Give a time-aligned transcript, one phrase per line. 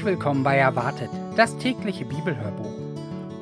[0.00, 2.72] Herzlich willkommen bei Erwartet, das tägliche Bibelhörbuch.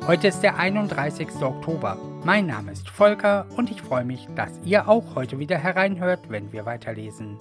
[0.09, 1.29] Heute ist der 31.
[1.41, 1.97] Oktober.
[2.25, 6.51] Mein Name ist Volker und ich freue mich, dass ihr auch heute wieder hereinhört, wenn
[6.51, 7.39] wir weiterlesen.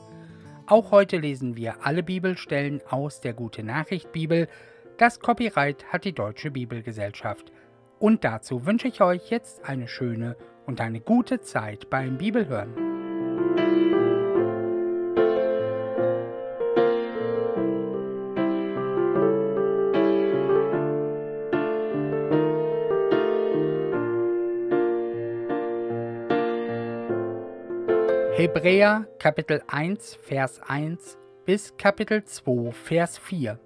[0.67, 4.47] Auch heute lesen wir alle Bibelstellen aus der Gute Nachricht Bibel.
[4.99, 7.51] Das Copyright hat die Deutsche Bibelgesellschaft.
[7.97, 10.35] Und dazu wünsche ich euch jetzt eine schöne
[10.67, 14.06] und eine gute Zeit beim Bibelhören.
[28.37, 33.59] Hebräer Kapitel 1 Vers 1 bis Kapitel 2 Vers 4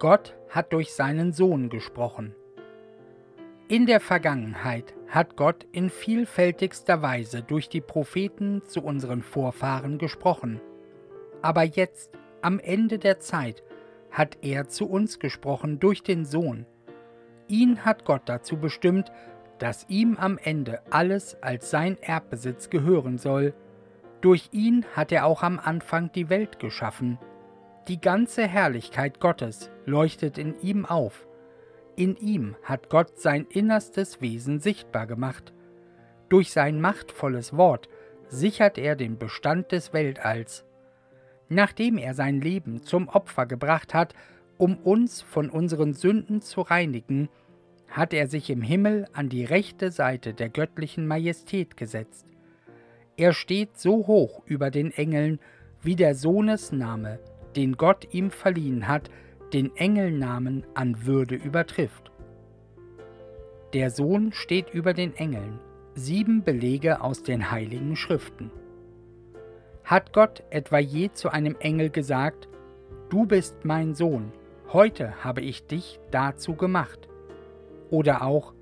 [0.00, 2.34] Gott hat durch seinen Sohn gesprochen.
[3.68, 10.60] In der Vergangenheit hat Gott in vielfältigster Weise durch die Propheten zu unseren Vorfahren gesprochen.
[11.40, 12.10] Aber jetzt,
[12.42, 13.62] am Ende der Zeit,
[14.10, 16.66] hat er zu uns gesprochen durch den Sohn.
[17.46, 19.12] Ihn hat Gott dazu bestimmt,
[19.58, 23.54] dass ihm am Ende alles als sein Erbbesitz gehören soll.
[24.20, 27.18] Durch ihn hat er auch am Anfang die Welt geschaffen.
[27.88, 31.26] Die ganze Herrlichkeit Gottes leuchtet in ihm auf.
[31.96, 35.52] In ihm hat Gott sein innerstes Wesen sichtbar gemacht.
[36.28, 37.88] Durch sein machtvolles Wort
[38.28, 40.64] sichert er den Bestand des Weltalls.
[41.48, 44.14] Nachdem er sein Leben zum Opfer gebracht hat,
[44.56, 47.28] um uns von unseren Sünden zu reinigen,
[47.94, 52.26] hat er sich im Himmel an die rechte Seite der göttlichen Majestät gesetzt.
[53.16, 55.38] Er steht so hoch über den Engeln,
[55.80, 57.20] wie der Sohnesname,
[57.54, 59.10] den Gott ihm verliehen hat,
[59.52, 62.10] den Engelnamen an Würde übertrifft.
[63.74, 65.60] Der Sohn steht über den Engeln,
[65.94, 68.50] sieben Belege aus den heiligen Schriften.
[69.84, 72.48] Hat Gott etwa je zu einem Engel gesagt,
[73.08, 74.32] Du bist mein Sohn,
[74.72, 77.08] heute habe ich dich dazu gemacht?
[77.94, 78.54] Oder auch,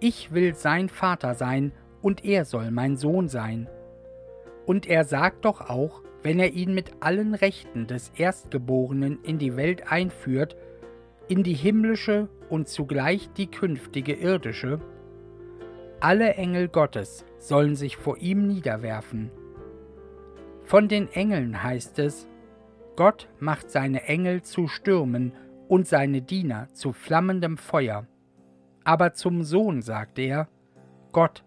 [0.00, 1.72] ich will sein Vater sein
[2.02, 3.70] und er soll mein Sohn sein.
[4.66, 9.56] Und er sagt doch auch, wenn er ihn mit allen Rechten des Erstgeborenen in die
[9.56, 10.56] Welt einführt,
[11.26, 14.78] in die himmlische und zugleich die künftige irdische,
[16.00, 19.30] alle Engel Gottes sollen sich vor ihm niederwerfen.
[20.64, 22.28] Von den Engeln heißt es,
[22.94, 25.32] Gott macht seine Engel zu Stürmen
[25.66, 28.06] und seine Diener zu flammendem Feuer.
[28.86, 30.46] Aber zum Sohn sagt er,
[31.10, 31.42] Gott,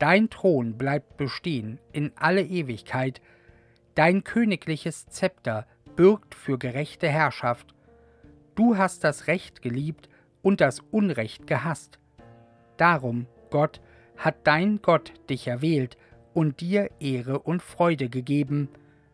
[0.00, 3.22] dein Thron bleibt bestehen in alle Ewigkeit,
[3.94, 7.72] dein königliches Zepter bürgt für gerechte Herrschaft.
[8.56, 10.08] Du hast das Recht geliebt
[10.42, 12.00] und das Unrecht gehasst.
[12.78, 13.80] Darum, Gott,
[14.16, 15.96] hat dein Gott dich erwählt
[16.34, 18.68] und dir Ehre und Freude gegeben,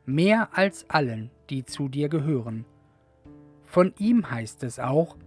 [0.06, 2.65] mehr als allen, die zu dir gehören.
[3.67, 5.19] Von ihm heißt es auch,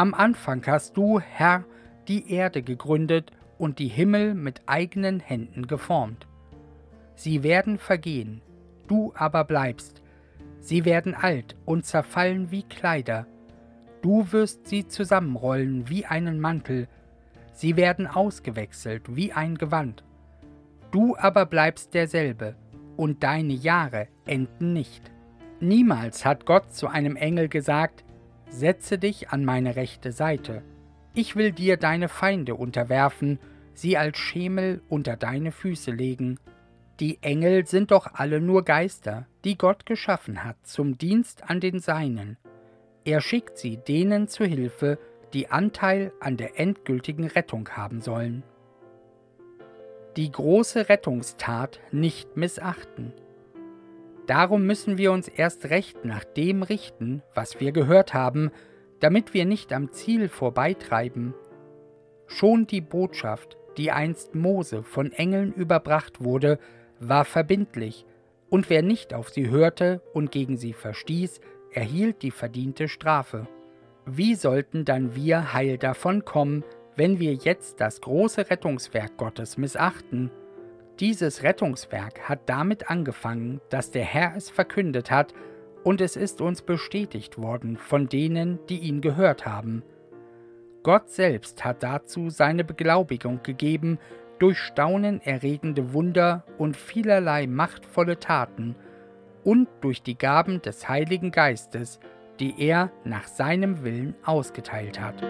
[0.00, 1.66] am Anfang hast du, Herr,
[2.08, 6.26] die Erde gegründet und die Himmel mit eigenen Händen geformt.
[7.16, 8.40] Sie werden vergehen,
[8.88, 10.00] du aber bleibst.
[10.58, 13.26] Sie werden alt und zerfallen wie Kleider.
[14.00, 16.88] Du wirst sie zusammenrollen wie einen Mantel.
[17.52, 20.02] Sie werden ausgewechselt wie ein Gewand.
[20.92, 22.56] Du aber bleibst derselbe,
[22.96, 25.12] und deine Jahre enden nicht.
[25.60, 28.02] Niemals hat Gott zu einem Engel gesagt,
[28.50, 30.62] Setze dich an meine rechte Seite.
[31.14, 33.38] Ich will dir deine Feinde unterwerfen,
[33.74, 36.38] sie als Schemel unter deine Füße legen.
[36.98, 41.78] Die Engel sind doch alle nur Geister, die Gott geschaffen hat, zum Dienst an den
[41.78, 42.36] Seinen.
[43.04, 44.98] Er schickt sie denen zu Hilfe,
[45.32, 48.42] die Anteil an der endgültigen Rettung haben sollen.
[50.16, 53.12] Die große Rettungstat nicht missachten.
[54.30, 58.52] Darum müssen wir uns erst recht nach dem richten, was wir gehört haben,
[59.00, 61.34] damit wir nicht am Ziel vorbeitreiben.
[62.28, 66.60] Schon die Botschaft, die einst Mose von Engeln überbracht wurde,
[67.00, 68.06] war verbindlich,
[68.48, 71.40] und wer nicht auf sie hörte und gegen sie verstieß,
[71.72, 73.48] erhielt die verdiente Strafe.
[74.06, 76.62] Wie sollten dann wir heil davon kommen,
[76.94, 80.30] wenn wir jetzt das große Rettungswerk Gottes missachten
[81.00, 85.32] dieses Rettungswerk hat damit angefangen, dass der Herr es verkündet hat,
[85.82, 89.82] und es ist uns bestätigt worden von denen, die ihn gehört haben.
[90.82, 93.98] Gott selbst hat dazu seine Beglaubigung gegeben
[94.38, 98.76] durch staunenerregende Wunder und vielerlei machtvolle Taten
[99.42, 101.98] und durch die Gaben des Heiligen Geistes,
[102.40, 105.22] die er nach seinem Willen ausgeteilt hat.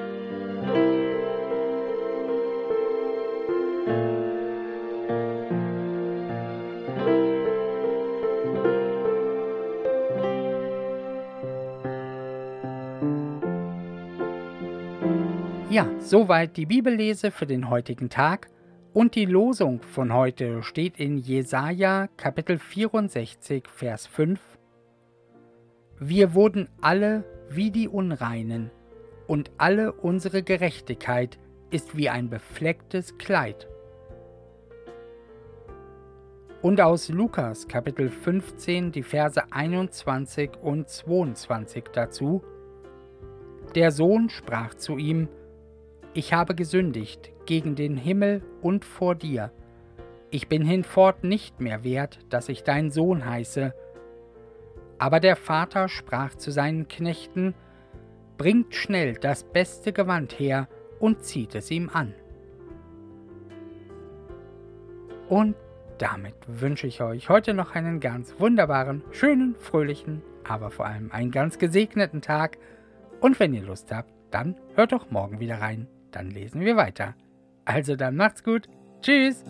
[15.70, 18.48] Ja, soweit die Bibellese für den heutigen Tag.
[18.92, 24.40] Und die Losung von heute steht in Jesaja Kapitel 64, Vers 5.
[26.00, 28.72] Wir wurden alle wie die Unreinen,
[29.28, 31.38] und alle unsere Gerechtigkeit
[31.70, 33.68] ist wie ein beflecktes Kleid.
[36.62, 42.42] Und aus Lukas Kapitel 15 die Verse 21 und 22 dazu.
[43.76, 45.28] Der Sohn sprach zu ihm,
[46.12, 49.52] Ich habe gesündigt gegen den Himmel und vor dir.
[50.30, 53.72] Ich bin hinfort nicht mehr wert, dass ich dein Sohn heiße.
[54.98, 57.54] Aber der Vater sprach zu seinen Knechten,
[58.38, 60.66] Bringt schnell das beste Gewand her
[60.98, 62.14] und zieht es ihm an.
[65.28, 65.56] Und
[65.98, 71.30] damit wünsche ich euch heute noch einen ganz wunderbaren, schönen, fröhlichen, aber vor allem einen
[71.30, 72.56] ganz gesegneten Tag.
[73.20, 75.86] Und wenn ihr Lust habt, dann hört doch morgen wieder rein.
[76.10, 77.14] Dann lesen wir weiter.
[77.64, 78.68] Also dann macht's gut.
[79.02, 79.44] Tschüss.